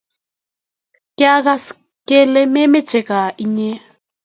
Kiakas 1.17 1.65
kelee 2.07 2.47
memoche 2.53 2.99
gaa 3.07 3.27
inye 3.43 3.69